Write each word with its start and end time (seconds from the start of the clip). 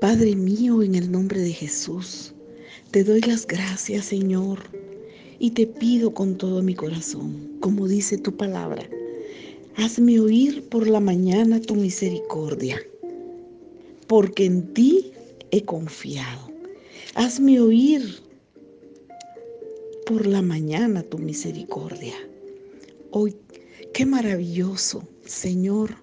Padre 0.00 0.36
mío, 0.36 0.84
en 0.84 0.94
el 0.94 1.10
nombre 1.10 1.40
de 1.40 1.52
Jesús, 1.52 2.32
te 2.92 3.02
doy 3.02 3.20
las 3.22 3.44
gracias, 3.44 4.04
Señor, 4.04 4.60
y 5.40 5.50
te 5.50 5.66
pido 5.66 6.14
con 6.14 6.38
todo 6.38 6.62
mi 6.62 6.72
corazón, 6.76 7.58
como 7.58 7.88
dice 7.88 8.16
tu 8.16 8.36
palabra, 8.36 8.88
hazme 9.74 10.20
oír 10.20 10.68
por 10.68 10.86
la 10.86 11.00
mañana 11.00 11.60
tu 11.60 11.74
misericordia, 11.74 12.80
porque 14.06 14.44
en 14.44 14.72
ti 14.72 15.10
he 15.50 15.64
confiado. 15.64 16.48
Hazme 17.16 17.60
oír 17.60 18.20
por 20.06 20.26
la 20.28 20.42
mañana 20.42 21.02
tu 21.02 21.18
misericordia. 21.18 22.14
Hoy, 23.10 23.34
qué 23.92 24.06
maravilloso, 24.06 25.02
Señor. 25.24 25.96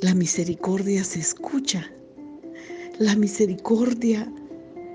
La 0.00 0.14
misericordia 0.14 1.02
se 1.02 1.18
escucha. 1.18 1.90
La 3.02 3.16
misericordia 3.16 4.32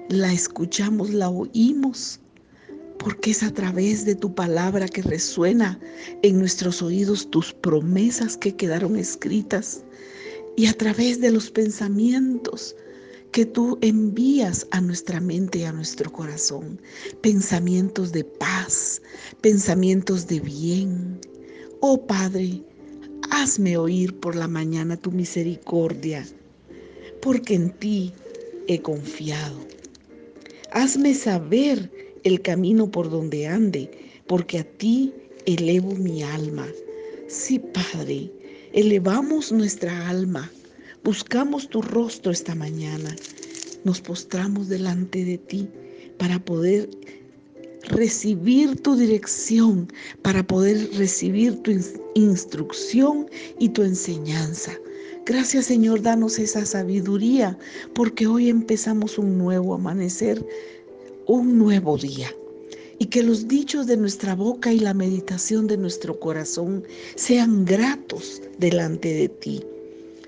la 0.07 0.31
escuchamos, 0.31 1.09
la 1.09 1.29
oímos, 1.29 2.21
porque 2.99 3.31
es 3.31 3.43
a 3.43 3.53
través 3.53 4.05
de 4.05 4.15
tu 4.15 4.33
palabra 4.33 4.87
que 4.87 5.01
resuena 5.01 5.77
en 6.21 6.39
nuestros 6.39 6.81
oídos 6.81 7.29
tus 7.29 7.51
promesas 7.51 8.37
que 8.37 8.55
quedaron 8.55 8.95
escritas 8.95 9.83
y 10.55 10.67
a 10.67 10.73
través 10.73 11.19
de 11.19 11.31
los 11.31 11.51
pensamientos 11.51 12.77
que 13.33 13.45
tú 13.45 13.77
envías 13.81 14.65
a 14.71 14.79
nuestra 14.79 15.19
mente 15.19 15.59
y 15.59 15.63
a 15.63 15.73
nuestro 15.73 16.09
corazón. 16.09 16.81
Pensamientos 17.19 18.13
de 18.13 18.23
paz, 18.23 19.01
pensamientos 19.41 20.27
de 20.27 20.39
bien. 20.39 21.19
Oh 21.81 22.07
Padre, 22.07 22.63
hazme 23.31 23.75
oír 23.75 24.17
por 24.17 24.37
la 24.37 24.47
mañana 24.47 24.95
tu 24.95 25.11
misericordia, 25.11 26.25
porque 27.21 27.55
en 27.55 27.71
ti 27.71 28.13
he 28.67 28.81
confiado. 28.81 29.57
Hazme 30.71 31.13
saber 31.13 31.91
el 32.23 32.41
camino 32.41 32.89
por 32.89 33.09
donde 33.09 33.47
ande, 33.47 33.89
porque 34.27 34.59
a 34.59 34.63
ti 34.63 35.13
elevo 35.45 35.93
mi 35.95 36.23
alma. 36.23 36.67
Sí, 37.27 37.59
Padre, 37.59 38.31
elevamos 38.73 39.51
nuestra 39.51 40.09
alma 40.09 40.51
Buscamos 41.07 41.69
tu 41.69 41.81
rostro 41.81 42.33
esta 42.33 42.53
mañana. 42.53 43.15
Nos 43.85 44.01
postramos 44.01 44.67
delante 44.67 45.23
de 45.23 45.37
ti 45.37 45.69
para 46.17 46.37
poder 46.37 46.89
recibir 47.83 48.75
tu 48.81 48.97
dirección, 48.97 49.87
para 50.21 50.45
poder 50.45 50.89
recibir 50.97 51.55
tu 51.63 51.71
instrucción 52.15 53.29
y 53.57 53.69
tu 53.69 53.83
enseñanza. 53.83 54.73
Gracias 55.27 55.65
Señor, 55.65 56.01
danos 56.01 56.39
esa 56.39 56.65
sabiduría, 56.65 57.59
porque 57.93 58.27
hoy 58.27 58.47
empezamos 58.47 59.17
un 59.17 59.37
nuevo 59.37 59.73
amanecer, 59.73 60.41
un 61.25 61.57
nuevo 61.57 61.97
día. 61.97 62.33
Y 62.97 63.07
que 63.07 63.23
los 63.23 63.49
dichos 63.49 63.87
de 63.87 63.97
nuestra 63.97 64.35
boca 64.35 64.71
y 64.71 64.79
la 64.79 64.93
meditación 64.93 65.67
de 65.67 65.75
nuestro 65.75 66.17
corazón 66.17 66.85
sean 67.15 67.65
gratos 67.65 68.41
delante 68.57 69.13
de 69.13 69.27
ti. 69.27 69.61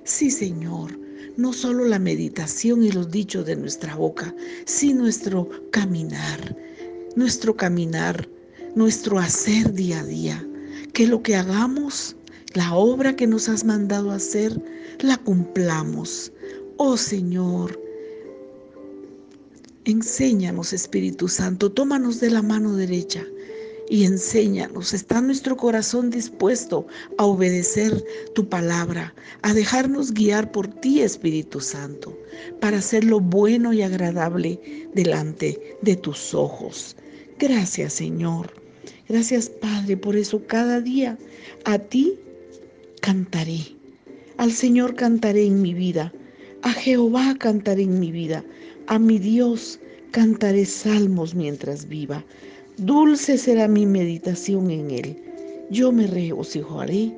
Sí, 0.04 0.30
Señor, 0.30 1.00
no 1.38 1.54
solo 1.54 1.86
la 1.86 1.98
meditación 1.98 2.84
y 2.84 2.92
los 2.92 3.10
dichos 3.10 3.46
de 3.46 3.56
nuestra 3.56 3.96
boca, 3.96 4.36
sino 4.66 5.04
nuestro 5.04 5.50
caminar, 5.72 6.58
nuestro 7.16 7.56
caminar, 7.56 8.28
nuestro 8.76 9.18
hacer 9.18 9.72
día 9.72 10.02
a 10.02 10.04
día. 10.04 10.46
Que 10.92 11.08
lo 11.08 11.24
que 11.24 11.38
hagamos, 11.38 12.18
la 12.54 12.74
obra 12.74 13.16
que 13.16 13.28
nos 13.28 13.48
has 13.50 13.64
mandado 13.64 14.12
hacer, 14.12 14.60
la 15.00 15.18
cumplamos. 15.18 16.32
Oh 16.78 16.98
Señor, 16.98 17.80
enséñanos 19.86 20.74
Espíritu 20.74 21.28
Santo, 21.28 21.72
tómanos 21.72 22.20
de 22.20 22.32
la 22.32 22.42
mano 22.42 22.76
derecha 22.76 23.26
y 23.90 24.06
enséñanos. 24.06 24.94
Está 24.94 25.22
nuestro 25.22 25.58
corazón 25.58 26.10
dispuesto 26.10 26.88
a 27.18 27.26
obedecer 27.26 28.04
tu 28.34 28.48
palabra, 28.48 29.14
a 29.42 29.54
dejarnos 29.54 30.14
guiar 30.14 30.52
por 30.52 30.68
ti, 30.68 31.02
Espíritu 31.02 31.60
Santo, 31.60 32.18
para 32.60 32.78
hacer 32.78 33.04
lo 33.04 33.20
bueno 33.20 33.74
y 33.74 33.82
agradable 33.82 34.88
delante 34.94 35.78
de 35.82 35.96
tus 35.96 36.34
ojos. 36.34 36.96
Gracias, 37.40 37.94
Señor. 37.94 38.54
Gracias, 39.08 39.50
Padre, 39.50 39.98
por 39.98 40.16
eso 40.16 40.46
cada 40.46 40.82
día 40.82 41.18
a 41.66 41.80
ti 41.80 42.20
cantaré. 43.00 43.60
Al 44.38 44.52
Señor 44.52 44.96
cantaré 44.96 45.46
en 45.46 45.62
mi 45.62 45.74
vida. 45.74 46.14
A 46.62 46.72
Jehová 46.72 47.36
cantaré 47.40 47.84
en 47.84 48.00
mi 48.00 48.12
vida. 48.12 48.44
A 48.88 49.00
mi 49.00 49.20
Dios 49.20 49.80
cantaré 50.12 50.66
salmos 50.66 51.36
mientras 51.36 51.88
viva. 51.88 52.24
Dulce 52.78 53.38
será 53.38 53.68
mi 53.68 53.86
meditación 53.86 54.72
en 54.72 54.92
él. 54.92 55.18
Yo 55.70 55.92
me 55.92 56.08
regocijaré, 56.08 57.14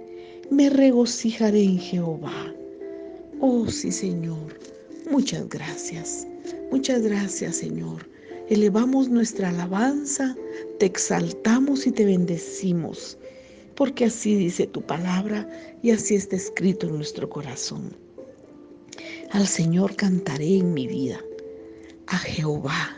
me 0.50 0.70
regocijaré 0.70 1.64
en 1.64 1.78
Jehová. 1.78 2.53
Oh 3.40 3.68
sí, 3.68 3.91
Señor, 3.91 4.59
muchas 5.09 5.47
gracias. 5.50 6.28
Muchas 6.72 7.02
gracias, 7.03 7.58
Señor. 7.58 8.06
Elevamos 8.50 9.09
nuestra 9.09 9.50
alabanza, 9.50 10.36
te 10.80 10.86
exaltamos 10.86 11.88
y 11.88 11.91
te 11.91 12.06
bendecimos, 12.06 13.18
porque 13.81 14.06
así 14.06 14.36
dice 14.36 14.68
tu 14.68 14.84
palabra 14.84 15.50
y 15.81 15.90
así 15.90 16.14
está 16.14 16.36
escrito 16.36 16.86
en 16.86 16.97
nuestro 16.97 17.28
corazón. 17.28 17.97
Al 19.31 19.47
Señor 19.47 19.96
cantaré 19.96 20.58
en 20.58 20.75
mi 20.75 20.86
vida, 20.86 21.19
a 22.06 22.20
Jehová 22.20 22.96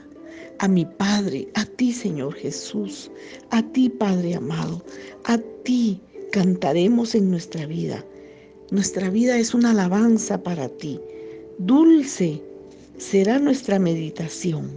a 0.59 0.67
mi 0.67 0.83
Padre, 0.83 1.47
a 1.53 1.63
ti 1.63 1.93
Señor 1.93 2.33
Jesús, 2.33 3.09
a 3.49 3.63
ti 3.63 3.87
Padre 3.87 4.35
amado, 4.35 4.83
a 5.23 5.37
ti 5.63 6.01
cantaremos 6.33 7.15
en 7.15 7.31
nuestra 7.31 7.65
vida. 7.65 8.03
Nuestra 8.69 9.09
vida 9.09 9.37
es 9.37 9.53
una 9.53 9.71
alabanza 9.71 10.43
para 10.43 10.67
ti. 10.67 10.99
Dulce 11.59 12.41
será 12.97 13.39
nuestra 13.39 13.79
meditación. 13.79 14.69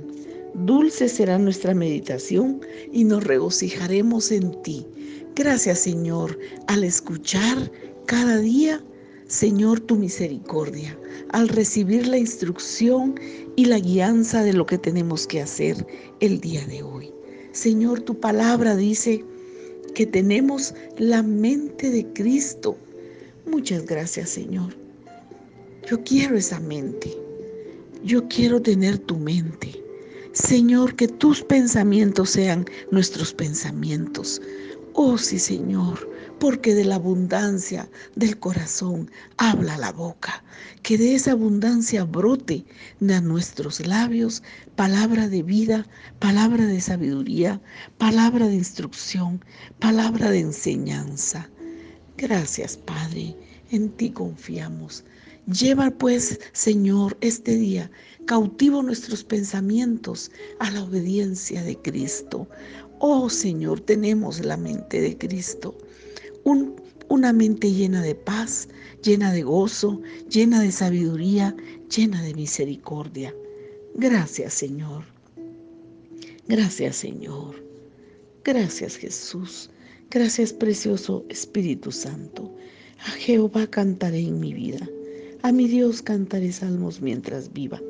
Dulce 0.64 1.08
será 1.08 1.38
nuestra 1.38 1.74
meditación 1.74 2.60
y 2.92 3.04
nos 3.04 3.24
regocijaremos 3.24 4.32
en 4.32 4.62
ti. 4.62 4.86
Gracias 5.34 5.80
Señor 5.80 6.38
al 6.66 6.84
escuchar 6.84 7.70
cada 8.06 8.38
día 8.38 8.82
Señor, 9.28 9.80
tu 9.80 9.96
misericordia, 9.96 10.96
al 11.30 11.48
recibir 11.48 12.06
la 12.06 12.16
instrucción 12.16 13.18
y 13.56 13.64
la 13.64 13.80
guianza 13.80 14.44
de 14.44 14.52
lo 14.52 14.66
que 14.66 14.78
tenemos 14.78 15.26
que 15.26 15.40
hacer 15.40 15.84
el 16.20 16.40
día 16.40 16.64
de 16.66 16.84
hoy. 16.84 17.12
Señor, 17.50 18.02
tu 18.02 18.20
palabra 18.20 18.76
dice 18.76 19.24
que 19.96 20.06
tenemos 20.06 20.74
la 20.96 21.24
mente 21.24 21.90
de 21.90 22.06
Cristo. 22.12 22.76
Muchas 23.50 23.84
gracias, 23.84 24.30
Señor. 24.30 24.76
Yo 25.90 26.04
quiero 26.04 26.36
esa 26.36 26.60
mente. 26.60 27.12
Yo 28.04 28.28
quiero 28.28 28.62
tener 28.62 28.98
tu 28.98 29.18
mente. 29.18 29.75
Señor, 30.36 30.96
que 30.96 31.08
tus 31.08 31.42
pensamientos 31.42 32.28
sean 32.28 32.66
nuestros 32.90 33.32
pensamientos. 33.32 34.42
Oh 34.92 35.16
sí, 35.16 35.38
Señor, 35.38 36.10
porque 36.38 36.74
de 36.74 36.84
la 36.84 36.96
abundancia 36.96 37.88
del 38.16 38.38
corazón 38.38 39.10
habla 39.38 39.78
la 39.78 39.92
boca. 39.92 40.44
Que 40.82 40.98
de 40.98 41.14
esa 41.14 41.32
abundancia 41.32 42.04
brote 42.04 42.66
de 43.00 43.18
nuestros 43.22 43.86
labios 43.86 44.42
palabra 44.74 45.26
de 45.26 45.42
vida, 45.42 45.86
palabra 46.18 46.66
de 46.66 46.82
sabiduría, 46.82 47.62
palabra 47.96 48.46
de 48.46 48.56
instrucción, 48.56 49.42
palabra 49.78 50.30
de 50.30 50.40
enseñanza. 50.40 51.48
Gracias, 52.18 52.76
Padre, 52.76 53.34
en 53.70 53.88
ti 53.88 54.10
confiamos. 54.10 55.02
Lleva 55.46 55.92
pues, 55.92 56.40
Señor, 56.52 57.16
este 57.20 57.54
día 57.54 57.88
cautivo 58.26 58.82
nuestros 58.82 59.22
pensamientos 59.22 60.32
a 60.58 60.72
la 60.72 60.82
obediencia 60.82 61.62
de 61.62 61.76
Cristo. 61.76 62.48
Oh 62.98 63.30
Señor, 63.30 63.78
tenemos 63.78 64.44
la 64.44 64.56
mente 64.56 65.00
de 65.00 65.16
Cristo. 65.16 65.78
una 67.08 67.32
mente 67.32 67.70
llena 67.70 68.02
de 68.02 68.16
paz, 68.16 68.68
llena 69.04 69.32
de 69.32 69.44
gozo, 69.44 70.02
llena 70.28 70.60
de 70.60 70.72
sabiduría, 70.72 71.54
llena 71.94 72.20
de 72.22 72.34
misericordia. 72.34 73.32
Gracias 73.94 74.52
Señor. 74.52 75.04
Gracias 76.48 76.96
Señor. 76.96 77.62
Gracias 78.42 78.96
Jesús. 78.96 79.70
Gracias 80.10 80.52
precioso 80.52 81.24
Espíritu 81.28 81.92
Santo. 81.92 82.52
A 82.98 83.10
Jehová 83.12 83.68
cantaré 83.68 84.20
en 84.20 84.40
mi 84.40 84.52
vida. 84.52 84.88
A 85.46 85.52
mi 85.52 85.68
Dios 85.68 86.02
cantaré 86.02 86.50
salmos 86.50 87.00
mientras 87.00 87.52
viva. 87.52 87.80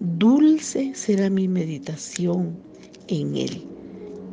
Dulce 0.00 0.92
será 0.96 1.30
mi 1.30 1.46
meditación 1.46 2.56
en 3.06 3.36
él 3.36 3.76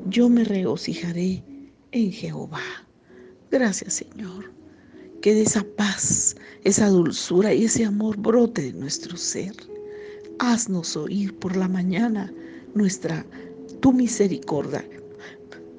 yo 0.10 0.30
me 0.30 0.44
regocijaré 0.44 1.44
en 1.92 2.12
Jehová. 2.12 2.62
Gracias 3.52 3.94
Señor. 3.94 4.52
que 5.22 5.42
esa 5.42 5.64
paz, 5.78 6.36
esa 6.66 6.90
dulzura 6.90 7.54
y 7.54 7.64
ese 7.64 7.86
amor 7.86 8.18
brote 8.18 8.62
de 8.62 8.74
nuestro 8.74 9.16
ser. 9.16 9.56
Haznos 10.40 10.98
oír 10.98 11.34
por 11.40 11.56
la 11.56 11.70
mañana 11.70 12.34
nuestra 12.74 13.26
tu 13.80 13.94
misericordia. 13.94 14.84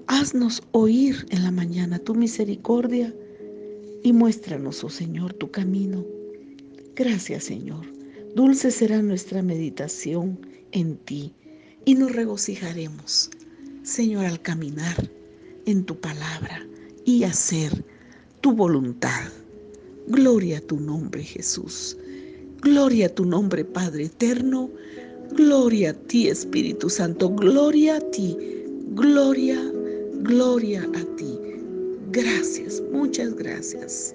Haznos 0.07 0.63
oír 0.73 1.27
en 1.29 1.43
la 1.43 1.51
mañana 1.51 1.99
tu 1.99 2.15
misericordia 2.15 3.15
y 4.03 4.15
muéstranos, 4.15 4.83
oh 4.83 4.89
Señor, 4.89 5.35
tu 5.35 5.51
camino. 5.51 6.07
Gracias, 6.97 7.45
Señor. 7.45 7.85
Dulce 8.37 8.71
será 8.71 9.03
nuestra 9.03 9.43
meditación 9.43 10.39
en 10.73 10.97
ti 10.97 11.33
y 11.85 11.95
nos 11.95 12.13
regocijaremos, 12.13 13.31
Señor, 13.83 14.27
al 14.27 14.41
caminar 14.41 15.11
en 15.67 15.85
tu 15.85 15.99
palabra 15.99 16.67
y 17.05 17.25
hacer 17.25 17.85
tu 18.41 18.53
voluntad. 18.53 19.31
Gloria 20.07 20.59
a 20.59 20.61
tu 20.61 20.79
nombre, 20.79 21.23
Jesús. 21.23 21.97
Gloria 22.61 23.07
a 23.07 23.09
tu 23.09 23.25
nombre, 23.25 23.65
Padre 23.65 24.05
eterno. 24.05 24.71
Gloria 25.33 25.91
a 25.91 25.95
ti, 25.95 26.29
Espíritu 26.29 26.89
Santo. 26.89 27.31
Gloria 27.31 27.97
a 27.97 28.11
ti. 28.11 28.37
Gloria, 28.91 29.61
gloria 30.23 30.83
a 30.83 31.17
ti. 31.17 31.39
Gracias, 32.13 32.83
muchas 32.93 33.35
gracias. 33.35 34.15